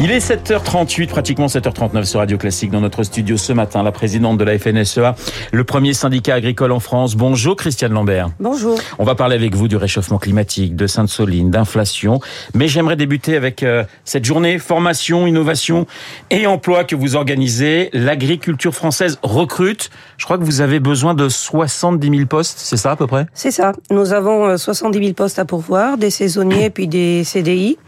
Il 0.00 0.12
est 0.12 0.20
7h38, 0.20 1.08
pratiquement 1.08 1.46
7h39 1.46 2.04
sur 2.04 2.20
Radio 2.20 2.38
Classique 2.38 2.70
dans 2.70 2.80
notre 2.80 3.02
studio 3.02 3.36
ce 3.36 3.52
matin. 3.52 3.82
La 3.82 3.90
présidente 3.90 4.38
de 4.38 4.44
la 4.44 4.56
FNSEA, 4.56 5.16
le 5.50 5.64
premier 5.64 5.92
syndicat 5.92 6.34
agricole 6.34 6.70
en 6.70 6.78
France. 6.78 7.16
Bonjour 7.16 7.56
Christiane 7.56 7.92
Lambert. 7.92 8.28
Bonjour. 8.38 8.78
On 9.00 9.04
va 9.04 9.16
parler 9.16 9.34
avec 9.34 9.56
vous 9.56 9.66
du 9.66 9.74
réchauffement 9.74 10.18
climatique, 10.18 10.76
de 10.76 10.86
Sainte-Soline, 10.86 11.50
d'inflation. 11.50 12.20
Mais 12.54 12.68
j'aimerais 12.68 12.94
débuter 12.94 13.34
avec 13.34 13.64
euh, 13.64 13.82
cette 14.04 14.24
journée 14.24 14.60
formation, 14.60 15.26
innovation 15.26 15.88
et 16.30 16.46
emploi 16.46 16.84
que 16.84 16.94
vous 16.94 17.16
organisez. 17.16 17.90
L'agriculture 17.92 18.76
française 18.76 19.18
recrute. 19.24 19.90
Je 20.16 20.26
crois 20.26 20.38
que 20.38 20.44
vous 20.44 20.60
avez 20.60 20.78
besoin 20.78 21.14
de 21.14 21.28
70 21.28 22.08
000 22.08 22.26
postes, 22.26 22.60
c'est 22.60 22.76
ça 22.76 22.92
à 22.92 22.96
peu 22.96 23.08
près? 23.08 23.26
C'est 23.34 23.50
ça. 23.50 23.72
Nous 23.90 24.12
avons 24.12 24.56
70 24.56 24.96
euh, 24.96 25.02
000 25.02 25.14
postes 25.14 25.40
à 25.40 25.44
pourvoir, 25.44 25.98
des 25.98 26.10
saisonniers 26.10 26.70
puis 26.70 26.86
des 26.86 27.24
CDI. 27.24 27.78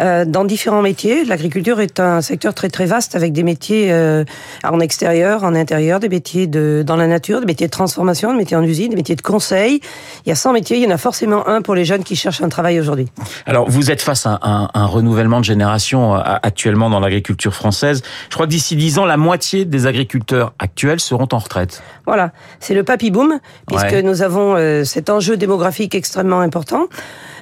Euh, 0.00 0.24
dans 0.24 0.44
différents 0.44 0.82
métiers. 0.82 1.24
L'agriculture 1.24 1.80
est 1.80 2.00
un 2.00 2.20
secteur 2.20 2.52
très 2.52 2.68
très 2.68 2.84
vaste 2.84 3.14
avec 3.14 3.32
des 3.32 3.44
métiers 3.44 3.92
euh, 3.92 4.24
en 4.64 4.80
extérieur, 4.80 5.44
en 5.44 5.54
intérieur, 5.54 6.00
des 6.00 6.08
métiers 6.08 6.48
de 6.48 6.82
dans 6.84 6.96
la 6.96 7.06
nature, 7.06 7.38
des 7.38 7.46
métiers 7.46 7.68
de 7.68 7.70
transformation, 7.70 8.32
des 8.32 8.38
métiers 8.38 8.56
en 8.56 8.64
usine, 8.64 8.90
des 8.90 8.96
métiers 8.96 9.14
de 9.14 9.22
conseil. 9.22 9.80
Il 10.26 10.30
y 10.30 10.32
a 10.32 10.34
100 10.34 10.52
métiers, 10.52 10.78
il 10.78 10.82
y 10.82 10.86
en 10.86 10.90
a 10.90 10.98
forcément 10.98 11.46
un 11.46 11.62
pour 11.62 11.76
les 11.76 11.84
jeunes 11.84 12.02
qui 12.02 12.16
cherchent 12.16 12.42
un 12.42 12.48
travail 12.48 12.80
aujourd'hui. 12.80 13.06
Alors 13.46 13.70
vous 13.70 13.92
êtes 13.92 14.02
face 14.02 14.26
à 14.26 14.40
un, 14.42 14.68
un 14.74 14.86
renouvellement 14.86 15.38
de 15.38 15.44
génération 15.44 16.16
euh, 16.16 16.20
actuellement 16.42 16.90
dans 16.90 16.98
l'agriculture 16.98 17.54
française. 17.54 18.02
Je 18.30 18.34
crois 18.34 18.46
que 18.46 18.50
d'ici 18.50 18.74
10 18.74 18.98
ans, 18.98 19.04
la 19.04 19.16
moitié 19.16 19.64
des 19.64 19.86
agriculteurs 19.86 20.54
actuels 20.58 20.98
seront 20.98 21.28
en 21.30 21.38
retraite. 21.38 21.84
Voilà, 22.04 22.32
c'est 22.58 22.74
le 22.74 22.82
papy 22.82 23.12
boom 23.12 23.38
puisque 23.68 23.84
ouais. 23.84 24.02
nous 24.02 24.22
avons 24.22 24.56
cet 24.84 25.08
enjeu 25.08 25.36
démographique 25.36 25.94
extrêmement 25.94 26.40
important. 26.40 26.88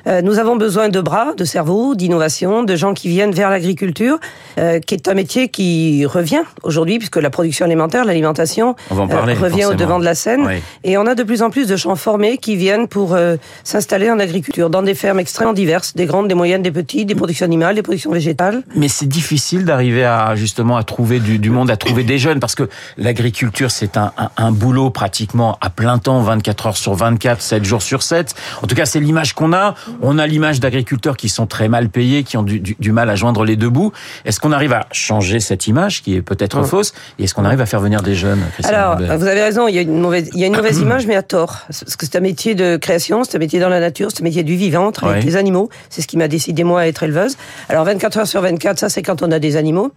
Euh, 0.06 0.22
nous 0.22 0.38
avons 0.38 0.56
besoin 0.56 0.88
de 0.88 1.00
bras, 1.00 1.34
de 1.36 1.44
cerveaux, 1.44 1.94
d'innovation, 1.94 2.62
de 2.62 2.76
gens 2.76 2.94
qui 2.94 3.08
viennent 3.08 3.32
vers 3.32 3.50
l'agriculture, 3.50 4.18
euh, 4.58 4.80
qui 4.80 4.94
est 4.94 5.08
un 5.08 5.14
métier 5.14 5.48
qui 5.48 6.04
revient 6.06 6.42
aujourd'hui, 6.62 6.98
puisque 6.98 7.16
la 7.16 7.30
production 7.30 7.64
alimentaire, 7.64 8.04
l'alimentation 8.04 8.74
euh, 8.90 9.34
revient 9.40 9.66
au 9.66 9.74
devant 9.74 9.98
de 9.98 10.04
la 10.04 10.14
scène. 10.14 10.44
Oui. 10.46 10.54
Et 10.84 10.98
on 10.98 11.06
a 11.06 11.14
de 11.14 11.22
plus 11.22 11.42
en 11.42 11.50
plus 11.50 11.66
de 11.66 11.76
gens 11.76 11.96
formés 11.96 12.38
qui 12.38 12.56
viennent 12.56 12.88
pour 12.88 13.16
s'installer 13.64 14.10
en 14.10 14.18
agriculture, 14.18 14.70
dans 14.70 14.82
des 14.82 14.94
fermes 14.94 15.18
extrêmement 15.18 15.52
diverses, 15.52 15.94
des 15.94 16.06
grandes, 16.06 16.28
des 16.28 16.34
moyennes, 16.34 16.62
des 16.62 16.70
petites, 16.70 17.06
des 17.06 17.14
productions 17.14 17.46
animales, 17.46 17.74
des 17.74 17.82
productions 17.82 18.10
végétales. 18.10 18.62
Mais 18.74 18.88
c'est 18.88 19.06
difficile 19.06 19.64
d'arriver 19.64 20.04
à 20.04 20.34
justement 20.34 20.76
à 20.76 20.84
trouver 20.84 21.20
du, 21.20 21.38
du, 21.38 21.50
monde, 21.50 21.70
à 21.70 21.76
trouver 21.76 22.04
des 22.04 22.18
jeunes, 22.18 22.40
parce 22.40 22.54
que 22.54 22.68
l'agriculture, 22.96 23.70
c'est 23.70 23.96
un, 23.96 24.12
un, 24.18 24.30
un 24.36 24.52
boulot 24.52 24.90
pratiquement 24.90 25.58
à 25.60 25.70
plein 25.70 25.98
temps, 25.98 26.20
24 26.20 26.66
heures 26.66 26.76
sur 26.76 26.94
24, 26.94 27.40
7 27.40 27.64
jours 27.64 27.82
sur 27.82 28.02
7. 28.02 28.34
En 28.62 28.66
tout 28.66 28.74
cas, 28.74 28.86
c'est 28.86 29.00
l'image 29.00 29.34
qu'on 29.34 29.52
a. 29.52 29.74
On 30.00 30.18
a 30.18 30.26
l'image 30.26 30.60
d'agriculteurs 30.60 31.16
qui 31.16 31.28
sont 31.28 31.46
très 31.46 31.68
mal 31.68 31.88
payés, 31.88 32.22
qui 32.22 32.36
ont 32.36 32.42
du, 32.42 32.60
du, 32.60 32.76
du 32.78 32.92
mal 32.92 33.10
à 33.10 33.16
joindre 33.16 33.44
les 33.44 33.56
deux 33.56 33.68
bouts. 33.68 33.92
Est-ce 34.24 34.40
qu'on 34.40 34.52
arrive 34.52 34.72
à 34.72 34.86
changer 34.92 35.40
cette 35.40 35.66
image 35.66 36.02
qui 36.02 36.16
est 36.16 36.22
peut-être 36.22 36.62
fausse 36.64 36.92
Et 37.18 37.24
est-ce 37.24 37.34
qu'on 37.34 37.44
arrive 37.44 37.60
à 37.60 37.66
faire 37.66 37.80
venir 37.80 38.02
des 38.02 38.14
jeunes 38.14 38.40
Alors, 38.64 38.92
Robert 38.92 39.18
vous 39.18 39.26
avez 39.26 39.42
raison, 39.42 39.68
il 39.68 39.74
y 39.74 39.78
a 39.78 39.82
une 39.82 40.00
mauvaise, 40.00 40.30
il 40.34 40.40
y 40.40 40.44
a 40.44 40.46
une 40.46 40.56
mauvaise 40.56 40.78
image, 40.80 41.06
mais 41.06 41.16
à 41.16 41.22
tort. 41.22 41.58
Parce 41.66 41.96
que 41.96 42.06
c'est 42.06 42.16
un 42.16 42.20
métier 42.20 42.54
de 42.54 42.76
création, 42.76 43.24
c'est 43.24 43.36
un 43.36 43.40
métier 43.40 43.60
dans 43.60 43.68
la 43.68 43.80
nature, 43.80 44.10
c'est 44.12 44.22
un 44.22 44.24
métier 44.24 44.42
du 44.42 44.56
vivant, 44.56 44.92
travailler 44.92 45.18
avec 45.18 45.30
les 45.30 45.36
animaux. 45.36 45.68
C'est 45.90 46.02
ce 46.02 46.06
qui 46.06 46.16
m'a 46.16 46.28
décidé, 46.28 46.64
moi, 46.64 46.80
à 46.80 46.86
être 46.86 47.02
éleveuse. 47.02 47.36
Alors, 47.68 47.84
24 47.84 48.18
heures 48.18 48.26
sur 48.26 48.40
24, 48.42 48.78
ça, 48.78 48.88
c'est 48.88 49.02
quand 49.02 49.22
on 49.22 49.30
a 49.30 49.38
des 49.38 49.56
animaux. 49.56 49.92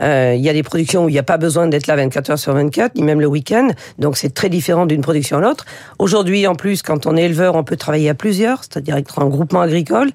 Euh, 0.00 0.34
il 0.36 0.42
y 0.42 0.48
a 0.48 0.52
des 0.52 0.62
productions 0.62 1.04
où 1.04 1.08
il 1.08 1.12
n'y 1.12 1.18
a 1.18 1.24
pas 1.24 1.38
besoin 1.38 1.66
d'être 1.66 1.86
là 1.86 1.96
24 1.96 2.30
heures 2.30 2.38
sur 2.38 2.54
24, 2.54 2.94
ni 2.94 3.02
même 3.02 3.20
le 3.20 3.26
week-end. 3.26 3.68
Donc, 3.98 4.16
c'est 4.16 4.32
très 4.32 4.48
différent 4.48 4.86
d'une 4.86 5.00
production 5.00 5.38
à 5.38 5.40
l'autre. 5.40 5.64
Aujourd'hui, 5.98 6.46
en 6.46 6.54
plus, 6.54 6.82
quand 6.82 7.06
on 7.06 7.16
est 7.16 7.24
éleveur, 7.24 7.54
on 7.54 7.64
peut 7.64 7.76
travailler 7.76 8.08
à 8.08 8.14
plusieurs, 8.14 8.60
c'est-à-dire 8.62 8.96
être 8.96 9.18
en 9.18 9.28
groupement 9.38 9.60
agricole 9.60 10.10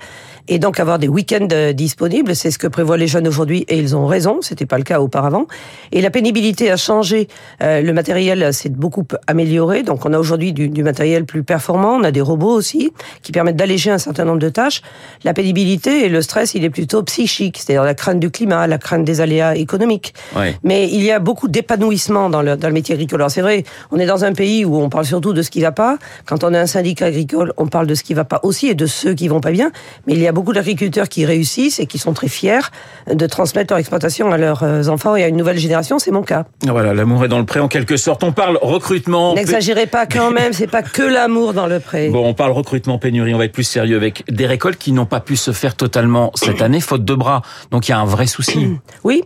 et 0.50 0.60
donc 0.60 0.80
avoir 0.80 1.00
des 1.00 1.08
week-ends 1.08 1.48
disponibles. 1.74 2.36
C'est 2.36 2.52
ce 2.52 2.60
que 2.60 2.68
prévoient 2.68 2.98
les 2.98 3.08
jeunes 3.08 3.28
aujourd'hui 3.28 3.66
et 3.70 3.78
ils 3.78 3.96
ont 3.96 4.06
raison. 4.06 4.40
C'était 4.42 4.66
pas 4.66 4.78
le 4.78 4.84
cas 4.84 5.00
auparavant. 5.00 5.48
Et 5.92 6.02
la 6.02 6.10
pénibilité 6.10 6.70
a 6.70 6.78
changé. 6.78 7.30
Euh, 7.62 7.82
le 7.82 7.94
matériel 7.94 8.54
s'est 8.54 8.70
beaucoup 8.70 9.06
amélioré. 9.28 9.84
Donc 9.84 10.06
on 10.06 10.12
a 10.12 10.20
aujourd'hui 10.20 10.52
du, 10.52 10.68
du, 10.68 10.84
matériel 10.84 11.26
plus 11.26 11.44
performant. 11.44 11.96
On 11.96 12.04
a 12.04 12.12
des 12.12 12.22
robots 12.22 12.52
aussi 12.52 12.92
qui 13.22 13.32
permettent 13.32 13.56
d'alléger 13.56 13.92
un 13.92 13.98
certain 13.98 14.26
nombre 14.26 14.40
de 14.40 14.50
tâches. 14.50 14.82
La 15.24 15.34
pénibilité 15.34 16.06
et 16.06 16.10
le 16.10 16.22
stress, 16.22 16.56
il 16.56 16.66
est 16.66 16.70
plutôt 16.70 17.04
psychique, 17.04 17.60
c'est-à-dire 17.60 17.84
la 17.84 17.94
crainte 17.94 18.20
du 18.20 18.30
climat, 18.30 18.68
la 18.68 18.78
crainte 18.78 19.06
des 19.06 19.22
aléas 19.22 19.56
économiques. 19.56 20.14
Oui. 20.36 20.48
Mais 20.64 20.90
il 20.90 21.04
y 21.04 21.12
a 21.12 21.20
beaucoup 21.20 21.48
d'épanouissement 21.48 22.30
dans 22.30 22.42
le, 22.42 22.58
dans 22.58 22.68
le 22.68 22.74
métier 22.74 22.96
agricole. 22.96 23.22
Alors 23.22 23.32
c'est 23.32 23.42
vrai, 23.42 23.64
on 23.92 24.00
est 24.00 24.06
dans 24.06 24.26
un 24.26 24.34
pays 24.34 24.66
où 24.66 24.76
on 24.76 24.90
parle 24.90 25.06
surtout 25.06 25.32
de 25.32 25.42
ce 25.42 25.50
qui 25.50 25.62
va 25.62 25.72
pas. 25.72 25.98
Quand 26.26 26.44
on 26.44 26.54
est 26.54 26.58
un 26.58 26.68
syndicat 26.68 27.06
agricole, 27.06 27.54
on 27.58 27.68
parle 27.68 27.88
de 27.88 27.96
ce 27.96 28.04
qui 28.04 28.14
va 28.14 28.26
pas 28.26 28.42
aussi 28.44 28.68
et 28.68 28.76
de 28.76 28.86
ceux 28.86 29.13
qui 29.14 29.28
vont 29.28 29.42
pas 29.42 29.52
bien. 29.52 29.72
Mais 30.08 30.14
il 30.14 30.20
y 30.20 30.28
a 30.28 30.32
beaucoup 30.32 30.54
d'agriculteurs 30.54 31.10
qui 31.10 31.26
réussissent 31.26 31.80
et 31.80 31.86
qui 31.86 31.98
sont 31.98 32.14
très 32.14 32.28
fiers 32.28 32.72
de 33.12 33.26
transmettre 33.28 33.74
leur 33.74 33.80
exploitation 33.80 34.32
à 34.32 34.38
leurs 34.38 34.64
euh, 34.64 34.88
enfants 34.88 35.16
et 35.16 35.24
à 35.24 35.28
une 35.28 35.38
nouvelle 35.38 35.58
génération. 35.58 36.00
C'est 36.00 36.12
mon 36.12 36.24
cas. 36.24 36.46
Voilà, 36.66 36.94
l'amour 36.94 37.26
est 37.26 37.28
dans 37.28 37.40
le 37.40 37.46
pré 37.46 37.60
en 37.60 37.68
quelque 37.68 37.98
sorte. 37.98 38.24
On 38.24 38.32
parle 38.32 38.58
recrutement. 38.62 39.34
N'exagérez 39.34 39.88
pas 39.88 40.06
quand 40.06 40.32
même, 40.32 40.54
c'est 40.54 40.68
pas 40.68 40.84
que 40.84 41.02
l'amour 41.02 41.54
dans 41.54 41.68
le 41.68 41.80
pré. 41.80 42.10
Bon, 42.10 42.26
on 42.26 42.34
parle 42.34 42.52
recrutement 42.52 42.98
pénurie. 42.98 43.34
On 43.34 43.38
va 43.38 43.46
être 43.46 43.52
plus 43.52 43.64
sérieux 43.64 43.98
avec 43.98 44.24
des 44.32 44.46
récoltes 44.46 44.78
qui 44.78 44.92
n'ont 44.92 45.06
pas 45.06 45.20
pu 45.20 45.36
se 45.36 45.52
faire 45.52 45.76
totalement 45.76 46.32
cette 46.36 46.62
année, 46.62 46.80
faute 46.80 47.06
de 47.06 47.16
bras. 47.16 47.42
Donc 47.72 47.88
il 47.88 47.92
y 47.92 47.94
a 47.94 48.00
un 48.00 48.06
vrai 48.06 48.28
souci. 48.28 48.68
Oui, 49.04 49.24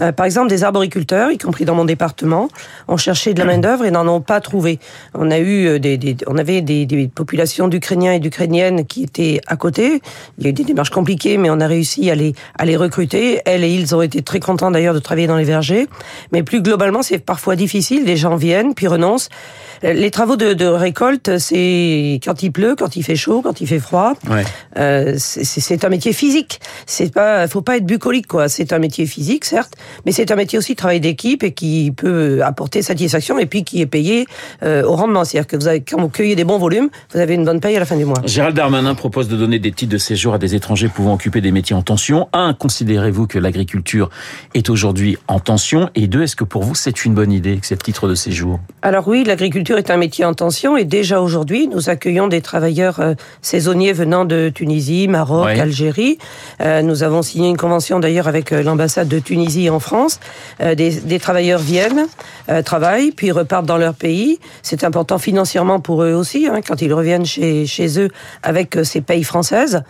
euh, 0.00 0.10
par 0.12 0.26
exemple 0.26 0.48
des 0.48 0.64
arboriculteurs, 0.64 1.30
y 1.30 1.38
compris 1.38 1.64
dans 1.64 1.74
mon 1.74 1.84
département, 1.84 2.48
ont 2.88 2.96
cherché 2.96 3.32
de 3.32 3.38
la 3.38 3.44
main 3.44 3.58
d'œuvre 3.58 3.84
et 3.84 3.90
n'en 3.90 4.06
ont 4.08 4.20
pas 4.20 4.40
trouvé. 4.40 4.80
On 5.14 5.30
a 5.30 5.38
eu 5.38 5.78
des, 5.78 5.98
des 5.98 6.16
on 6.26 6.36
avait 6.36 6.62
des, 6.62 6.84
des 6.84 7.06
populations 7.06 7.68
d'Ukrainiens 7.68 8.12
et 8.12 8.18
d'Ukrainiennes 8.18 8.86
qui 8.86 9.04
étaient 9.04 9.29
à 9.46 9.56
côté. 9.56 10.02
Il 10.38 10.44
y 10.44 10.46
a 10.48 10.50
eu 10.50 10.52
des 10.52 10.64
démarches 10.64 10.90
compliquées, 10.90 11.36
mais 11.36 11.50
on 11.50 11.60
a 11.60 11.66
réussi 11.66 12.10
à 12.10 12.14
les, 12.14 12.34
à 12.58 12.64
les 12.64 12.76
recruter. 12.76 13.40
Elles 13.44 13.64
et 13.64 13.72
ils 13.72 13.94
ont 13.94 14.02
été 14.02 14.22
très 14.22 14.40
contents 14.40 14.70
d'ailleurs 14.70 14.94
de 14.94 14.98
travailler 14.98 15.26
dans 15.26 15.36
les 15.36 15.44
vergers. 15.44 15.86
Mais 16.32 16.42
plus 16.42 16.62
globalement, 16.62 17.02
c'est 17.02 17.18
parfois 17.18 17.56
difficile. 17.56 18.04
Les 18.04 18.16
gens 18.16 18.36
viennent, 18.36 18.74
puis 18.74 18.86
renoncent. 18.88 19.28
Les 19.82 20.10
travaux 20.10 20.36
de, 20.36 20.52
de 20.52 20.66
récolte, 20.66 21.38
c'est 21.38 22.20
quand 22.22 22.42
il 22.42 22.52
pleut, 22.52 22.76
quand 22.76 22.96
il 22.96 23.02
fait 23.02 23.16
chaud, 23.16 23.40
quand 23.42 23.62
il 23.62 23.66
fait 23.66 23.78
froid. 23.78 24.12
Ouais. 24.28 24.44
Euh, 24.76 25.14
c'est 25.16 25.84
un 25.84 25.88
métier 25.88 26.12
physique. 26.12 26.60
C'est 26.84 27.12
pas, 27.12 27.48
faut 27.48 27.62
pas 27.62 27.78
être 27.78 27.86
bucolique 27.86 28.26
quoi. 28.26 28.50
C'est 28.50 28.74
un 28.74 28.78
métier 28.78 29.06
physique 29.06 29.46
certes, 29.46 29.74
mais 30.04 30.12
c'est 30.12 30.30
un 30.30 30.36
métier 30.36 30.58
aussi 30.58 30.72
de 30.72 30.76
travail 30.76 31.00
d'équipe 31.00 31.42
et 31.42 31.52
qui 31.52 31.92
peut 31.96 32.42
apporter 32.44 32.82
satisfaction 32.82 33.38
et 33.38 33.46
puis 33.46 33.64
qui 33.64 33.80
est 33.80 33.86
payé 33.86 34.26
euh, 34.62 34.82
au 34.84 34.96
rendement. 34.96 35.24
C'est-à-dire 35.24 35.46
que 35.46 35.56
vous 35.56 35.66
avez, 35.66 35.80
quand 35.80 35.98
vous 35.98 36.10
cueillez 36.10 36.36
des 36.36 36.44
bons 36.44 36.58
volumes, 36.58 36.90
vous 37.14 37.20
avez 37.20 37.34
une 37.34 37.46
bonne 37.46 37.60
paye 37.60 37.76
à 37.76 37.80
la 37.80 37.86
fin 37.86 37.96
du 37.96 38.04
mois. 38.04 38.20
Gérald 38.26 38.54
Darmanin 38.54 38.94
propose 38.94 39.19
de 39.28 39.36
donner 39.36 39.58
des 39.58 39.72
titres 39.72 39.92
de 39.92 39.98
séjour 39.98 40.34
à 40.34 40.38
des 40.38 40.54
étrangers 40.54 40.88
pouvant 40.88 41.14
occuper 41.14 41.40
des 41.40 41.52
métiers 41.52 41.74
en 41.76 41.82
tension. 41.82 42.28
Un, 42.32 42.54
considérez-vous 42.54 43.26
que 43.26 43.38
l'agriculture 43.38 44.10
est 44.54 44.68
aujourd'hui 44.70 45.16
en 45.28 45.40
tension? 45.40 45.90
Et 45.94 46.06
deux, 46.06 46.22
est-ce 46.22 46.36
que 46.36 46.44
pour 46.44 46.62
vous 46.62 46.74
c'est 46.74 47.04
une 47.04 47.14
bonne 47.14 47.32
idée 47.32 47.56
que 47.58 47.66
ces 47.66 47.76
titres 47.76 48.08
de 48.08 48.14
séjour? 48.14 48.60
Alors 48.82 49.06
oui, 49.08 49.24
l'agriculture 49.24 49.78
est 49.78 49.90
un 49.90 49.96
métier 49.96 50.24
en 50.24 50.34
tension 50.34 50.76
et 50.76 50.84
déjà 50.84 51.20
aujourd'hui, 51.20 51.68
nous 51.68 51.88
accueillons 51.90 52.28
des 52.28 52.40
travailleurs 52.40 53.00
euh, 53.00 53.14
saisonniers 53.42 53.92
venant 53.92 54.24
de 54.24 54.50
Tunisie, 54.54 55.08
Maroc, 55.08 55.46
Ouais. 55.46 55.58
Algérie. 55.60 56.18
Euh, 56.60 56.82
nous 56.82 57.02
avons 57.02 57.22
signé 57.22 57.48
une 57.48 57.56
convention 57.56 57.98
d'ailleurs 58.00 58.28
avec 58.28 58.52
euh, 58.52 58.62
l'ambassade 58.62 59.08
de 59.08 59.18
Tunisie 59.18 59.70
en 59.70 59.80
France. 59.80 60.20
Euh, 60.60 60.74
des, 60.74 60.90
des 61.00 61.18
travailleurs 61.18 61.60
viennent, 61.60 62.06
travaillent, 62.64 63.12
puis 63.12 63.30
repartent 63.30 63.66
dans 63.66 63.76
leur 63.78 63.94
pays. 63.94 64.38
C'est 64.62 64.84
important 64.84 65.18
financièrement 65.18 65.80
pour 65.80 66.02
eux 66.02 66.12
aussi, 66.14 66.46
hein, 66.46 66.60
quand 66.66 66.82
ils 66.82 66.92
reviennent 66.92 67.24
chez, 67.24 67.66
chez 67.66 67.98
eux 68.00 68.08
avec 68.42 68.76
ces 68.82 69.00
payes 69.10 69.24
françaises. 69.24 69.82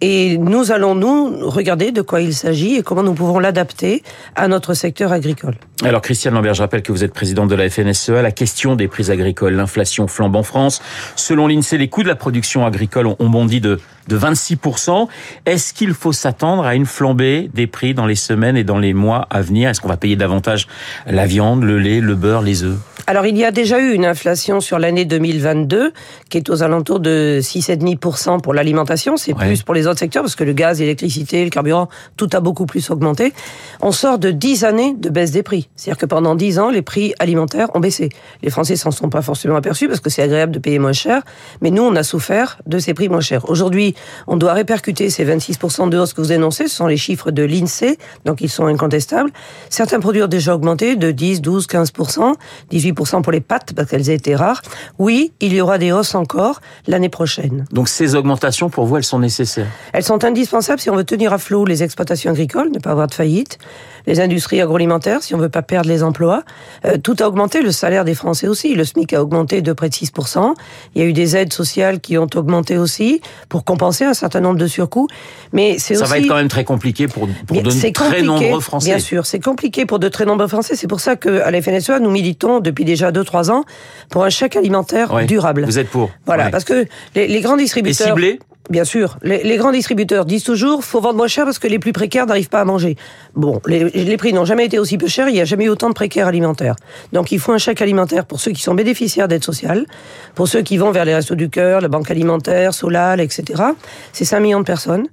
Et 0.00 0.38
nous 0.38 0.70
allons, 0.70 0.94
nous, 0.94 1.50
regarder 1.50 1.90
de 1.90 2.00
quoi 2.00 2.20
il 2.20 2.32
s'agit 2.32 2.76
et 2.76 2.82
comment 2.84 3.02
nous 3.02 3.14
pouvons 3.14 3.40
l'adapter 3.40 4.04
à 4.36 4.46
notre 4.46 4.72
secteur 4.72 5.10
agricole. 5.10 5.54
Alors 5.82 6.00
Christiane 6.00 6.34
Lambert, 6.34 6.54
je 6.54 6.62
rappelle 6.62 6.82
que 6.82 6.92
vous 6.92 7.02
êtes 7.02 7.12
présidente 7.12 7.48
de 7.48 7.56
la 7.56 7.68
FNSEA. 7.68 8.22
La 8.22 8.30
question 8.30 8.76
des 8.76 8.86
prix 8.86 9.10
agricoles, 9.10 9.54
l'inflation 9.54 10.06
flambe 10.06 10.36
en 10.36 10.44
France. 10.44 10.80
Selon 11.16 11.48
l'INSEE, 11.48 11.76
les 11.76 11.88
coûts 11.88 12.04
de 12.04 12.08
la 12.08 12.14
production 12.14 12.64
agricole 12.64 13.08
ont 13.08 13.28
bondi 13.28 13.60
de, 13.60 13.80
de 14.08 14.18
26%. 14.18 15.08
Est-ce 15.46 15.72
qu'il 15.74 15.94
faut 15.94 16.12
s'attendre 16.12 16.64
à 16.64 16.74
une 16.74 16.86
flambée 16.86 17.50
des 17.54 17.66
prix 17.66 17.94
dans 17.94 18.06
les 18.06 18.14
semaines 18.14 18.56
et 18.56 18.64
dans 18.64 18.78
les 18.78 18.94
mois 18.94 19.26
à 19.30 19.40
venir? 19.42 19.68
Est-ce 19.68 19.80
qu'on 19.80 19.88
va 19.88 19.96
payer 19.96 20.16
davantage 20.16 20.66
la 21.06 21.26
viande, 21.26 21.62
le 21.62 21.78
lait, 21.78 22.00
le 22.00 22.14
beurre, 22.14 22.42
les 22.42 22.64
œufs? 22.64 22.78
Alors, 23.06 23.24
il 23.24 23.38
y 23.38 23.44
a 23.44 23.50
déjà 23.50 23.78
eu 23.80 23.92
une 23.92 24.04
inflation 24.04 24.60
sur 24.60 24.78
l'année 24.78 25.04
2022 25.06 25.92
qui 26.28 26.36
est 26.38 26.50
aux 26.50 26.62
alentours 26.62 27.00
de 27.00 27.38
6,5% 27.42 28.40
pour 28.40 28.52
l'alimentation. 28.54 29.16
C'est 29.16 29.32
Ouais. 29.34 29.46
plus 29.46 29.62
pour 29.62 29.74
les 29.74 29.86
autres 29.86 29.98
secteurs 30.00 30.22
parce 30.22 30.34
que 30.36 30.44
le 30.44 30.52
gaz, 30.52 30.80
l'électricité, 30.80 31.42
le 31.44 31.50
carburant, 31.50 31.88
tout 32.16 32.28
a 32.32 32.40
beaucoup 32.40 32.66
plus 32.66 32.90
augmenté. 32.90 33.32
On 33.80 33.92
sort 33.92 34.18
de 34.18 34.30
10 34.30 34.64
années 34.64 34.94
de 34.98 35.08
baisse 35.10 35.30
des 35.30 35.42
prix. 35.42 35.68
C'est-à-dire 35.76 35.98
que 35.98 36.06
pendant 36.06 36.34
10 36.34 36.58
ans, 36.58 36.70
les 36.70 36.82
prix 36.82 37.14
alimentaires 37.18 37.68
ont 37.74 37.80
baissé. 37.80 38.08
Les 38.42 38.50
Français 38.50 38.76
s'en 38.76 38.90
sont 38.90 39.08
pas 39.08 39.22
forcément 39.22 39.56
aperçus 39.56 39.88
parce 39.88 40.00
que 40.00 40.10
c'est 40.10 40.22
agréable 40.22 40.52
de 40.52 40.58
payer 40.58 40.78
moins 40.78 40.92
cher. 40.92 41.22
Mais 41.62 41.70
nous, 41.70 41.82
on 41.82 41.94
a 41.96 42.02
souffert 42.02 42.58
de 42.66 42.78
ces 42.78 42.92
prix 42.94 43.08
moins 43.08 43.20
chers. 43.20 43.48
Aujourd'hui, 43.48 43.94
on 44.26 44.36
doit 44.36 44.52
répercuter 44.52 45.10
ces 45.10 45.24
26% 45.24 45.88
de 45.88 45.98
hausse 45.98 46.12
que 46.12 46.20
vous 46.20 46.32
énoncez. 46.32 46.68
Ce 46.68 46.76
sont 46.76 46.86
les 46.86 46.96
chiffres 46.96 47.30
de 47.30 47.42
l'INSEE, 47.42 47.98
donc 48.24 48.40
ils 48.40 48.50
sont 48.50 48.66
incontestables. 48.66 49.30
Certains 49.70 50.00
produits 50.00 50.22
ont 50.22 50.28
déjà 50.28 50.54
augmenté 50.54 50.96
de 50.96 51.10
10, 51.10 51.40
12, 51.40 51.66
15%, 51.66 52.34
18% 52.72 52.88
10% 52.92 53.22
pour 53.22 53.32
les 53.32 53.40
pâtes 53.40 53.72
parce 53.74 53.88
qu'elles 53.88 54.10
étaient 54.10 54.34
rares. 54.34 54.62
Oui, 54.98 55.32
il 55.40 55.52
y 55.52 55.60
aura 55.60 55.78
des 55.78 55.92
hausses 55.92 56.14
encore 56.14 56.60
l'année 56.86 57.08
prochaine. 57.08 57.66
Donc 57.72 57.88
ces 57.88 58.14
augmentations, 58.14 58.70
pour 58.70 58.86
vous, 58.86 58.96
elles 58.96 59.04
sont 59.04 59.18
nécessaires? 59.18 59.68
Elles 59.92 60.04
sont 60.04 60.24
indispensables 60.24 60.80
si 60.80 60.90
on 60.90 60.96
veut 60.96 61.04
tenir 61.04 61.32
à 61.32 61.38
flot 61.38 61.64
les 61.64 61.82
exploitations 61.82 62.30
agricoles, 62.30 62.70
ne 62.72 62.78
pas 62.78 62.90
avoir 62.90 63.06
de 63.06 63.14
faillite, 63.14 63.58
les 64.06 64.20
industries 64.20 64.60
agroalimentaires, 64.60 65.22
si 65.22 65.34
on 65.34 65.38
veut 65.38 65.48
pas 65.48 65.62
perdre 65.62 65.88
les 65.88 66.02
emplois. 66.02 66.42
Euh, 66.84 66.96
tout 66.96 67.16
a 67.20 67.28
augmenté, 67.28 67.60
le 67.60 67.72
salaire 67.72 68.04
des 68.04 68.14
Français 68.14 68.48
aussi. 68.48 68.74
Le 68.74 68.84
SMIC 68.84 69.12
a 69.12 69.22
augmenté 69.22 69.60
de 69.60 69.72
près 69.72 69.88
de 69.88 69.94
6%. 69.94 70.54
Il 70.94 71.02
y 71.02 71.04
a 71.04 71.08
eu 71.08 71.12
des 71.12 71.36
aides 71.36 71.52
sociales 71.52 72.00
qui 72.00 72.16
ont 72.16 72.28
augmenté 72.34 72.78
aussi 72.78 73.20
pour 73.48 73.64
compenser 73.64 73.87
un 74.04 74.14
certain 74.14 74.40
nombre 74.40 74.58
de 74.58 74.66
surcoûts. 74.66 75.08
Mais 75.52 75.76
c'est 75.78 75.94
Ça 75.94 76.02
aussi... 76.02 76.10
va 76.10 76.18
être 76.18 76.28
quand 76.28 76.34
même 76.36 76.48
très 76.48 76.64
compliqué 76.64 77.08
pour, 77.08 77.28
pour 77.46 77.62
de 77.62 77.70
très 77.70 77.92
compliqué, 77.92 78.22
nombreux 78.22 78.60
Français. 78.60 78.90
Bien 78.90 78.98
sûr, 78.98 79.26
c'est 79.26 79.40
compliqué 79.40 79.86
pour 79.86 79.98
de 79.98 80.08
très 80.08 80.24
nombreux 80.24 80.48
Français. 80.48 80.76
C'est 80.76 80.86
pour 80.88 81.00
ça 81.00 81.16
qu'à 81.16 81.50
la 81.50 81.62
FNSEA, 81.62 81.98
nous 82.00 82.10
militons 82.10 82.60
depuis 82.60 82.84
déjà 82.84 83.10
2-3 83.10 83.50
ans 83.50 83.64
pour 84.10 84.24
un 84.24 84.30
chèque 84.30 84.56
alimentaire 84.56 85.12
Ouais. 85.12 85.26
durable. 85.26 85.64
Vous 85.64 85.78
êtes 85.78 85.88
pour 85.88 86.10
Voilà, 86.26 86.46
Ouais. 86.46 86.50
parce 86.50 86.64
que 86.64 86.86
les, 87.14 87.26
les 87.28 87.40
grands 87.40 87.56
Et 87.56 87.62
distributeurs... 87.62 88.08
ciblé 88.08 88.38
Bien 88.70 88.84
sûr, 88.84 89.16
les, 89.22 89.56
grands 89.56 89.72
distributeurs 89.72 90.26
disent 90.26 90.44
toujours 90.44 90.84
faut 90.84 91.00
vendre 91.00 91.16
moins 91.16 91.26
cher 91.26 91.44
parce 91.44 91.58
que 91.58 91.68
les 91.68 91.78
plus 91.78 91.92
précaires 91.92 92.26
n'arrivent 92.26 92.50
pas 92.50 92.60
à 92.60 92.64
manger. 92.66 92.96
Bon, 93.34 93.62
les, 93.66 93.88
les 93.88 94.16
prix 94.18 94.34
n'ont 94.34 94.44
jamais 94.44 94.66
été 94.66 94.78
aussi 94.78 94.98
peu 94.98 95.06
chers, 95.06 95.28
il 95.28 95.34
n'y 95.34 95.40
a 95.40 95.46
jamais 95.46 95.64
eu 95.64 95.68
autant 95.70 95.88
de 95.88 95.94
précaires 95.94 96.26
alimentaires. 96.26 96.76
Donc 97.14 97.32
il 97.32 97.38
faut 97.38 97.52
un 97.52 97.58
chèque 97.58 97.80
alimentaire 97.80 98.26
pour 98.26 98.40
ceux 98.40 98.50
qui 98.52 98.60
sont 98.60 98.74
bénéficiaires 98.74 99.26
d'aide 99.26 99.44
sociale, 99.44 99.86
pour 100.34 100.48
ceux 100.48 100.60
qui 100.60 100.76
vont 100.76 100.90
vers 100.90 101.06
les 101.06 101.14
restos 101.14 101.34
du 101.34 101.48
cœur, 101.48 101.80
la 101.80 101.88
banque 101.88 102.10
alimentaire, 102.10 102.74
Solal, 102.74 103.20
etc. 103.20 103.62
C'est 104.12 104.26
5 104.26 104.40
millions 104.40 104.60
de 104.60 104.66
personnes. 104.66 105.06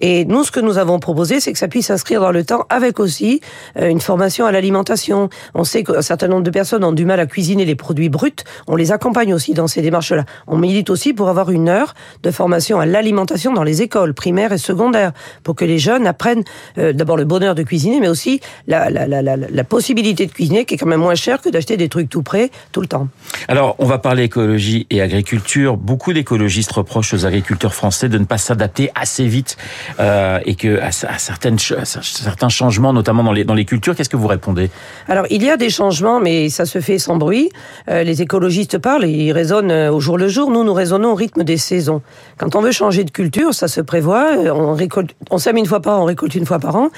Et 0.00 0.24
nous, 0.24 0.44
ce 0.44 0.50
que 0.50 0.60
nous 0.60 0.78
avons 0.78 0.98
proposé, 0.98 1.40
c'est 1.40 1.52
que 1.52 1.58
ça 1.58 1.68
puisse 1.68 1.86
s'inscrire 1.86 2.20
dans 2.20 2.30
le 2.30 2.44
temps 2.44 2.66
avec 2.68 3.00
aussi 3.00 3.40
euh, 3.78 3.88
une 3.88 4.00
formation 4.00 4.46
à 4.46 4.52
l'alimentation. 4.52 5.30
On 5.54 5.64
sait 5.64 5.84
qu'un 5.84 6.02
certain 6.02 6.28
nombre 6.28 6.42
de 6.42 6.50
personnes 6.50 6.84
ont 6.84 6.92
du 6.92 7.04
mal 7.04 7.20
à 7.20 7.26
cuisiner 7.26 7.64
les 7.64 7.74
produits 7.74 8.08
bruts. 8.08 8.32
On 8.66 8.76
les 8.76 8.92
accompagne 8.92 9.32
aussi 9.32 9.54
dans 9.54 9.66
ces 9.66 9.82
démarches-là. 9.82 10.24
On 10.46 10.58
milite 10.58 10.90
aussi 10.90 11.12
pour 11.12 11.28
avoir 11.28 11.50
une 11.50 11.68
heure 11.68 11.94
de 12.22 12.30
formation 12.30 12.78
à 12.80 12.86
l'alimentation 12.86 13.52
dans 13.52 13.62
les 13.62 13.82
écoles 13.82 14.14
primaires 14.14 14.52
et 14.52 14.58
secondaires, 14.58 15.12
pour 15.42 15.54
que 15.54 15.64
les 15.64 15.78
jeunes 15.78 16.06
apprennent 16.06 16.44
euh, 16.78 16.92
d'abord 16.92 17.16
le 17.16 17.24
bonheur 17.24 17.54
de 17.54 17.62
cuisiner, 17.62 18.00
mais 18.00 18.08
aussi 18.08 18.40
la, 18.66 18.90
la, 18.90 19.64
possibilité 19.64 20.26
de 20.26 20.32
cuisiner, 20.32 20.64
qui 20.64 20.74
est 20.74 20.76
quand 20.76 20.86
même 20.86 21.00
moins 21.00 21.14
cher 21.14 21.40
que 21.40 21.48
d'acheter 21.48 21.76
des 21.76 21.88
trucs 21.88 22.08
tout 22.08 22.22
prêts 22.22 22.50
tout 22.72 22.80
le 22.80 22.86
temps. 22.86 23.08
Alors, 23.48 23.74
on 23.78 23.86
va 23.86 23.98
parler 23.98 24.24
écologie 24.24 24.86
et 24.90 25.00
agriculture. 25.00 25.76
Beaucoup 25.76 26.12
d'écologistes 26.12 26.72
reprochent 26.72 27.14
aux 27.14 27.26
agriculteurs 27.26 27.74
français 27.74 28.08
de 28.08 28.18
ne 28.18 28.24
pas 28.24 28.38
s'adapter 28.38 28.90
assez 28.94 29.26
vite 29.26 29.56
euh, 30.00 30.38
et 30.44 30.54
que 30.54 30.78
à, 30.80 30.88
à 30.88 31.18
certains 31.18 32.48
changements, 32.48 32.92
notamment 32.92 33.24
dans 33.24 33.32
les 33.32 33.44
dans 33.44 33.54
les 33.54 33.64
cultures. 33.64 33.94
Qu'est-ce 33.94 34.08
que 34.08 34.16
vous 34.16 34.26
répondez? 34.26 34.70
Alors, 35.08 35.26
il 35.30 35.42
y 35.42 35.50
a 35.50 35.56
des 35.56 35.70
changements, 35.70 36.20
mais 36.20 36.48
ça 36.48 36.66
se 36.66 36.80
fait 36.80 36.98
sans 36.98 37.16
bruit. 37.16 37.50
Euh, 37.88 38.02
les 38.02 38.22
écologistes 38.22 38.78
parlent 38.78 39.06
ils 39.06 39.32
raisonnent 39.32 39.70
euh, 39.70 39.92
au 39.92 40.00
jour 40.00 40.18
le 40.18 40.28
jour. 40.28 40.50
Nous, 40.50 40.64
nous 40.64 40.74
raisonnons 40.74 41.12
au 41.12 41.14
rythme 41.14 41.44
des 41.44 41.56
saisons. 41.56 42.02
Quand 42.38 42.56
on 42.56 42.60
veut 42.60 42.72
changer 42.72 43.04
de 43.04 43.10
culture, 43.10 43.54
ça 43.54 43.68
se 43.68 43.80
prévoit. 43.80 44.26
On 44.52 44.74
récolte, 44.74 45.14
on 45.30 45.38
sème 45.38 45.56
une 45.56 45.66
fois 45.66 45.80
par 45.80 45.98
an, 45.98 46.02
on 46.02 46.06
récolte 46.06 46.34
une 46.34 46.46
fois 46.46 46.58
par 46.58 46.76
an. 46.76 46.90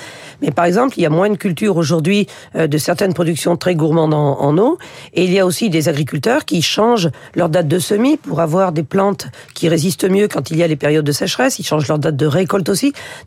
Mais 0.43 0.50
par 0.50 0.64
exemple, 0.64 0.94
il 0.99 1.02
y 1.02 1.06
a 1.06 1.11
moins 1.11 1.31
de 1.31 1.37
cultures 1.37 1.76
aujourd'hui 1.76 2.26
de 2.55 2.79
certaines 2.79 3.14
productions 3.14 3.56
très 3.56 3.75
gourmandes 3.75 4.14
en, 4.14 4.40
en 4.40 4.58
eau. 4.58 4.79
Et 5.14 5.25
il 5.25 5.32
y 5.32 5.38
a 5.38 5.46
aussi 5.46 5.70
des 5.70 5.88
agriculteurs 5.88 6.44
qui 6.44 6.62
changent 6.62 7.11
leur 7.35 7.49
date 7.49 7.69
de 7.69 7.79
semis 7.79 8.17
pour 8.17 8.40
avoir 8.40 8.73
des 8.73 8.82
plantes 8.82 9.26
qui 9.55 9.69
résistent 9.69 10.08
mieux 10.08 10.29
quand 10.29 10.50
il 10.50 10.56
y 10.56 10.62
a 10.62 10.67
les 10.67 10.76
périodes 10.76 11.05
de 11.05 11.12
sécheresse. 11.12 11.58
Ils 11.58 11.64
changent 11.64 11.88
leur 11.88 11.99
date 11.99 12.17
de 12.17 12.26
récolte 12.26 12.69
aussi. 12.69 12.77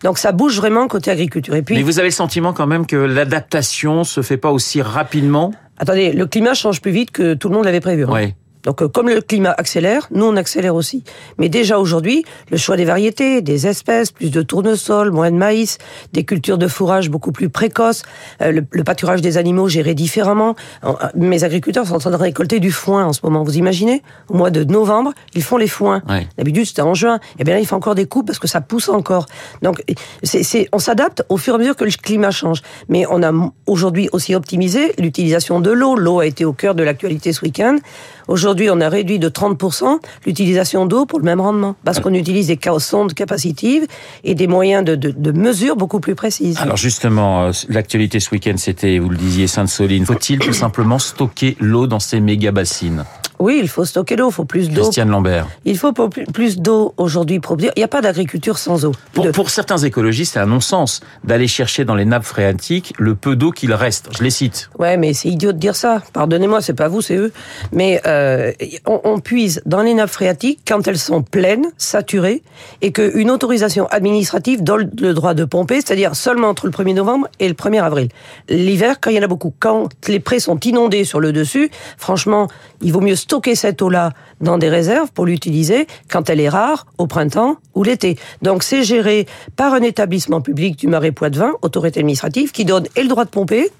Donc, 0.03 0.17
ça 0.17 0.31
bouge 0.31 0.57
vraiment 0.57 0.87
côté 0.87 1.11
agriculture. 1.11 1.55
Et 1.55 1.61
puis, 1.61 1.75
Mais 1.75 1.81
vous 1.83 1.99
avez 1.99 2.09
le 2.09 2.13
sentiment 2.13 2.53
quand 2.53 2.67
même 2.67 2.85
que 2.85 2.95
l'adaptation 2.95 4.03
se 4.03 4.21
fait 4.21 4.37
pas 4.37 4.51
aussi 4.51 4.81
rapidement? 4.81 5.53
Attendez, 5.77 6.11
le 6.13 6.25
climat 6.27 6.53
change 6.53 6.81
plus 6.81 6.91
vite 6.91 7.11
que 7.11 7.33
tout 7.33 7.49
le 7.49 7.55
monde 7.55 7.65
l'avait 7.65 7.79
prévu. 7.79 8.05
hein. 8.05 8.11
Ouais. 8.11 8.35
Donc, 8.63 8.81
euh, 8.81 8.87
comme 8.87 9.09
le 9.09 9.21
climat 9.21 9.53
accélère, 9.57 10.07
nous, 10.11 10.25
on 10.25 10.35
accélère 10.35 10.75
aussi. 10.75 11.03
Mais 11.37 11.49
déjà 11.49 11.79
aujourd'hui, 11.79 12.23
le 12.49 12.57
choix 12.57 12.77
des 12.77 12.85
variétés, 12.85 13.41
des 13.41 13.67
espèces, 13.67 14.11
plus 14.11 14.29
de 14.31 14.41
tournesol, 14.41 15.11
moins 15.11 15.31
de 15.31 15.35
maïs, 15.37 15.77
des 16.13 16.23
cultures 16.23 16.57
de 16.57 16.67
fourrage 16.67 17.09
beaucoup 17.09 17.31
plus 17.31 17.49
précoces, 17.49 18.03
euh, 18.41 18.51
le, 18.51 18.65
le 18.69 18.83
pâturage 18.83 19.21
des 19.21 19.37
animaux 19.37 19.67
géré 19.67 19.93
différemment. 19.93 20.55
En- 20.83 20.91
euh, 21.01 21.07
Mes 21.15 21.43
agriculteurs 21.43 21.87
sont 21.87 21.95
en 21.95 21.99
train 21.99 22.11
de 22.11 22.15
récolter 22.15 22.59
du 22.59 22.71
foin 22.71 23.05
en 23.05 23.13
ce 23.13 23.19
moment. 23.23 23.43
Vous 23.43 23.57
imaginez? 23.57 24.01
Au 24.29 24.35
mois 24.35 24.51
de 24.51 24.63
novembre, 24.63 25.13
ils 25.33 25.43
font 25.43 25.57
les 25.57 25.67
foins. 25.67 26.01
Ouais. 26.09 26.27
D'habitude, 26.37 26.65
c'était 26.65 26.81
en 26.81 26.93
juin. 26.93 27.19
Et 27.39 27.43
bien 27.43 27.55
là, 27.55 27.59
il 27.59 27.65
faut 27.65 27.75
encore 27.75 27.95
des 27.95 28.05
coupes 28.05 28.27
parce 28.27 28.39
que 28.39 28.47
ça 28.47 28.61
pousse 28.61 28.89
encore. 28.89 29.25
Donc, 29.61 29.83
c'est, 30.23 30.69
on 30.71 30.79
s'adapte 30.79 31.23
au 31.29 31.37
fur 31.37 31.53
et 31.53 31.55
à 31.55 31.59
mesure 31.59 31.75
que 31.75 31.83
le 31.85 31.91
climat 31.91 32.31
change. 32.31 32.61
Mais 32.89 33.05
on 33.09 33.23
a 33.23 33.31
aujourd'hui 33.65 34.09
aussi 34.11 34.35
optimisé 34.35 34.93
l'utilisation 34.97 35.59
de 35.59 35.71
l'eau. 35.71 35.95
L'eau 35.95 36.19
a 36.19 36.25
été 36.25 36.45
au 36.45 36.53
cœur 36.53 36.75
de 36.75 36.83
l'actualité 36.83 37.33
ce 37.33 37.41
week-end. 37.43 37.77
Aujourd'hui, 38.27 38.69
on 38.69 38.79
a 38.81 38.89
réduit 38.89 39.19
de 39.19 39.29
30% 39.29 39.99
l'utilisation 40.25 40.85
d'eau 40.85 41.05
pour 41.05 41.19
le 41.19 41.25
même 41.25 41.41
rendement. 41.41 41.75
Parce 41.83 41.99
qu'on 41.99 42.13
utilise 42.13 42.47
des 42.47 42.59
sondes 42.79 43.13
capacitives 43.13 43.85
et 44.23 44.35
des 44.35 44.47
moyens 44.47 44.83
de, 44.83 44.95
de, 44.95 45.11
de 45.11 45.31
mesure 45.31 45.75
beaucoup 45.75 45.99
plus 45.99 46.15
précises. 46.15 46.57
Alors 46.59 46.77
justement, 46.77 47.43
euh, 47.43 47.51
l'actualité 47.69 48.19
ce 48.19 48.31
week-end, 48.31 48.55
c'était, 48.57 48.99
vous 48.99 49.09
le 49.09 49.17
disiez, 49.17 49.47
Sainte-Soline. 49.47 50.05
Faut-il 50.05 50.39
tout 50.39 50.53
simplement 50.53 50.99
stocker 50.99 51.57
l'eau 51.59 51.87
dans 51.87 51.99
ces 51.99 52.19
méga 52.19 52.51
bassines 52.51 53.05
Oui, 53.41 53.59
il 53.61 53.67
faut 53.67 53.85
stocker 53.85 54.15
l'eau, 54.15 54.29
il 54.29 54.33
faut 54.33 54.45
plus 54.45 54.69
d'eau. 54.69 54.81
Christiane 54.83 55.09
Lambert. 55.09 55.47
Il 55.65 55.77
faut 55.77 55.91
plus- 55.93 56.57
d'eau 56.57 56.93
aujourd'hui 56.97 57.39
pour. 57.39 57.57
Il 57.59 57.71
n'y 57.75 57.83
a 57.83 57.87
pas 57.87 58.01
d'agriculture 58.01 58.57
sans 58.59 58.85
eau. 58.85 58.91
Pour, 59.13 59.25
De- 59.25 59.31
pour 59.31 59.49
certains 59.49 59.77
écologistes, 59.79 60.33
c'est 60.33 60.39
un 60.39 60.45
non-sens 60.45 61.01
d'aller 61.23 61.47
chercher 61.47 61.83
dans 61.85 61.95
les 61.95 62.05
nappes 62.05 62.23
phréatiques 62.23 62.93
le 62.99 63.15
peu 63.15 63.35
d'eau 63.35 63.51
qu'il 63.51 63.73
reste. 63.73 64.09
Je 64.15 64.23
les 64.23 64.29
cite. 64.29 64.69
Ouais, 64.77 64.95
mais 64.95 65.13
c'est 65.13 65.29
idiot 65.29 65.53
de 65.53 65.57
dire 65.57 65.75
ça. 65.75 66.03
Pardonnez-moi, 66.13 66.61
c'est 66.61 66.75
pas 66.75 66.87
vous, 66.87 67.01
c'est 67.01 67.15
eux. 67.15 67.31
Mais 67.71 67.99
euh, 68.05 68.51
on, 68.85 69.01
on 69.05 69.19
puise 69.19 69.61
dans 69.65 69.81
les 69.81 69.95
nappes 69.95 70.09
phréatiques 70.11 70.59
quand 70.67 70.87
elles 70.87 70.99
sont 70.99 71.23
pleines, 71.23 71.65
saturées, 71.77 72.43
et 72.83 72.91
qu'une 72.91 73.31
autorisation 73.31 73.87
administrative 73.87 74.63
donne 74.63 74.91
le 75.01 75.13
droit 75.13 75.33
de 75.33 75.45
pomper, 75.45 75.75
c'est-à-dire 75.81 76.15
seulement 76.15 76.49
entre 76.49 76.67
le 76.67 76.71
1er 76.71 76.93
novembre 76.93 77.27
et 77.39 77.47
le 77.47 77.55
1er 77.55 77.81
avril. 77.81 78.09
L'hiver, 78.49 78.97
quand 79.01 79.09
il 79.09 79.15
y 79.15 79.19
en 79.19 79.23
a 79.23 79.27
beaucoup, 79.27 79.53
quand 79.59 79.89
les 80.07 80.19
prés 80.19 80.39
sont 80.39 80.59
inondés 80.59 81.05
sur 81.05 81.19
le 81.19 81.31
dessus, 81.31 81.71
franchement, 81.97 82.47
il 82.81 82.91
vaut 82.93 83.01
mieux 83.01 83.15
stocker 83.15 83.30
cette 83.55 83.81
eau-là 83.81 84.11
dans 84.41 84.57
des 84.57 84.69
réserves 84.69 85.11
pour 85.11 85.25
l'utiliser 85.25 85.87
quand 86.09 86.29
elle 86.29 86.39
est 86.39 86.49
rare, 86.49 86.85
au 86.97 87.07
printemps 87.07 87.55
ou 87.75 87.83
l'été. 87.83 88.17
Donc 88.41 88.63
c'est 88.63 88.83
géré 88.83 89.25
par 89.55 89.73
un 89.73 89.81
établissement 89.81 90.41
public 90.41 90.77
du 90.77 90.87
Marais 90.87 91.11
Poitevin, 91.11 91.53
autorité 91.61 91.99
administrative, 92.01 92.51
qui 92.51 92.65
donne 92.65 92.87
et 92.95 93.03
le 93.03 93.07
droit 93.07 93.25
de 93.25 93.29
pomper, 93.29 93.71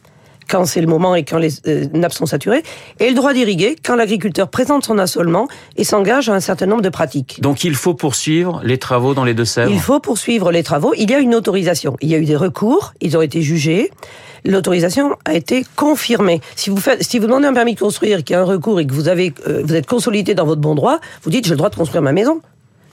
quand 0.50 0.66
c'est 0.66 0.82
le 0.82 0.88
moment 0.88 1.16
et 1.16 1.24
quand 1.24 1.38
les 1.38 1.50
euh, 1.68 1.86
nappes 1.94 2.14
sont 2.14 2.26
saturées, 2.26 2.64
et 3.00 3.10
le 3.10 3.16
droit 3.16 3.34
d'irriguer 3.34 3.76
quand 3.84 3.96
l'agriculteur 3.96 4.50
présente 4.50 4.86
son 4.86 4.98
assolement 4.98 5.48
et 5.78 5.84
s'engage 5.84 6.30
à 6.30 6.34
un 6.34 6.40
certain 6.40 6.66
nombre 6.66 6.82
de 6.82 6.90
pratiques. 6.90 7.40
Donc 7.42 7.64
il 7.64 7.76
faut 7.76 7.94
poursuivre 7.94 8.62
les 8.64 8.78
travaux 8.78 9.14
dans 9.14 9.24
les 9.24 9.34
Deux-Sèvres. 9.34 9.72
Il 9.72 9.80
faut 9.80 10.00
poursuivre 10.00 10.52
les 10.52 10.64
travaux. 10.64 10.94
Il 10.98 11.10
y 11.10 11.14
a 11.14 11.20
une 11.20 11.36
autorisation. 11.36 11.96
Il 12.02 12.10
y 12.10 12.16
a 12.16 12.18
eu 12.18 12.26
des 12.26 12.36
recours. 12.36 12.94
Ils 13.02 13.18
ont 13.18 13.22
été 13.22 13.42
jugés. 13.42 13.92
L'autorisation 14.44 15.16
a 15.26 15.36
été 15.36 15.66
confirmée. 15.76 16.42
Si 16.56 16.70
vous 16.70 16.78
faites, 16.78 17.04
si 17.04 17.20
vous 17.20 17.28
demandez 17.28 17.46
un 17.46 17.54
permis 17.54 17.76
de 17.76 17.80
construire, 17.80 18.24
qu'il 18.24 18.34
y 18.34 18.38
a 18.38 18.42
un 18.42 18.46
recours 18.46 18.80
et 18.80 18.88
que 18.88 18.94
vous 18.94 19.08
avez, 19.08 19.34
euh, 19.48 19.62
vous 19.64 19.76
êtes 19.76 19.86
consolidé 19.86 20.34
dans 20.34 20.46
votre 20.46 20.62
bon 20.62 20.76
droit, 20.76 21.00
vous 21.24 21.30
dites 21.30 21.46
j'ai 21.46 21.52
le 21.52 21.58
droit 21.58 21.70
de 21.70 21.76
construire 21.76 22.02
ma 22.02 22.12
maison. 22.12 22.42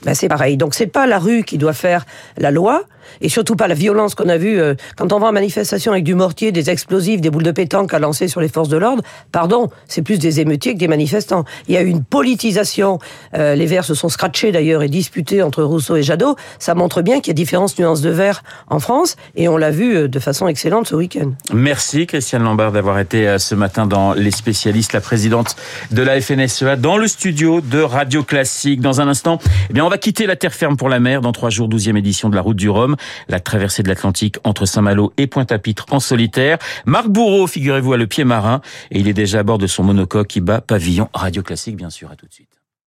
Ben 0.03 0.13
c'est 0.13 0.29
pareil. 0.29 0.57
Donc 0.57 0.75
c'est 0.75 0.87
pas 0.87 1.07
la 1.07 1.19
rue 1.19 1.43
qui 1.43 1.57
doit 1.57 1.73
faire 1.73 2.05
la 2.37 2.51
loi 2.51 2.83
et 3.21 3.29
surtout 3.29 3.55
pas 3.55 3.67
la 3.67 3.75
violence 3.75 4.15
qu'on 4.15 4.29
a 4.29 4.37
vue 4.37 4.59
euh, 4.59 4.75
quand 4.97 5.13
on 5.13 5.19
va 5.19 5.27
en 5.27 5.31
manifestation 5.31 5.91
avec 5.91 6.03
du 6.03 6.15
mortier, 6.15 6.51
des 6.51 6.69
explosifs, 6.69 7.21
des 7.21 7.29
boules 7.29 7.43
de 7.43 7.51
pétanque 7.51 7.93
à 7.93 7.99
lancer 7.99 8.27
sur 8.27 8.41
les 8.41 8.49
forces 8.49 8.69
de 8.69 8.77
l'ordre. 8.77 9.03
Pardon, 9.31 9.69
c'est 9.87 10.01
plus 10.01 10.19
des 10.19 10.39
émeutiers 10.39 10.73
que 10.73 10.79
des 10.79 10.87
manifestants. 10.87 11.45
Il 11.67 11.75
y 11.75 11.77
a 11.77 11.81
eu 11.81 11.87
une 11.87 12.03
politisation. 12.03 12.99
Euh, 13.35 13.55
les 13.55 13.65
Verts 13.65 13.85
se 13.85 13.93
sont 13.93 14.09
scratchés 14.09 14.51
d'ailleurs 14.51 14.83
et 14.83 14.89
disputés 14.89 15.41
entre 15.41 15.63
Rousseau 15.63 15.95
et 15.95 16.03
Jadot. 16.03 16.35
Ça 16.59 16.75
montre 16.75 17.01
bien 17.01 17.19
qu'il 17.19 17.27
y 17.27 17.31
a 17.31 17.33
différentes 17.33 17.77
nuances 17.77 18.01
de 18.01 18.09
vert 18.09 18.43
en 18.67 18.79
France 18.79 19.15
et 19.35 19.47
on 19.47 19.57
l'a 19.57 19.71
vu 19.71 19.95
euh, 19.95 20.07
de 20.07 20.19
façon 20.19 20.47
excellente 20.47 20.87
ce 20.87 20.95
week-end. 20.95 21.31
Merci 21.53 22.07
Christiane 22.07 22.43
Lambert 22.43 22.71
d'avoir 22.71 22.99
été 22.99 23.27
euh, 23.27 23.37
ce 23.37 23.55
matin 23.55 23.85
dans 23.85 24.13
Les 24.13 24.31
Spécialistes, 24.31 24.93
la 24.93 25.01
présidente 25.01 25.55
de 25.91 26.01
la 26.01 26.19
FNSEA, 26.19 26.75
dans 26.75 26.97
le 26.97 27.07
studio 27.07 27.61
de 27.61 27.81
Radio 27.81 28.23
Classique. 28.23 28.81
Dans 28.81 29.01
un 29.01 29.07
instant, 29.07 29.39
eh 29.69 29.73
bien, 29.73 29.85
on 29.85 29.89
va 29.89 29.97
quitter 29.97 30.25
la 30.25 30.35
terre 30.35 30.53
ferme 30.53 30.77
pour 30.77 30.89
la 30.89 30.99
mer 30.99 31.21
dans 31.21 31.31
trois 31.31 31.49
jours, 31.49 31.67
douzième 31.67 31.97
édition 31.97 32.29
de 32.29 32.35
la 32.35 32.41
Route 32.41 32.57
du 32.57 32.69
Rhum, 32.69 32.95
la 33.27 33.39
traversée 33.39 33.83
de 33.83 33.87
l'Atlantique 33.87 34.37
entre 34.43 34.65
Saint-Malo 34.65 35.13
et 35.17 35.27
Pointe-à-Pitre 35.27 35.85
en 35.91 35.99
solitaire. 35.99 36.57
Marc 36.85 37.07
Bourreau, 37.07 37.47
figurez-vous, 37.47 37.93
a 37.93 37.97
le 37.97 38.07
pied 38.07 38.23
marin 38.23 38.61
et 38.91 38.99
il 38.99 39.07
est 39.07 39.13
déjà 39.13 39.39
à 39.39 39.43
bord 39.43 39.57
de 39.57 39.67
son 39.67 39.83
monocoque 39.83 40.27
qui 40.27 40.41
bat 40.41 40.61
pavillon 40.61 41.09
Radio 41.13 41.43
Classique, 41.43 41.75
bien 41.75 41.89
sûr. 41.89 42.11
À 42.11 42.15
tout 42.15 42.25
de 42.25 42.33
suite. 42.33 42.48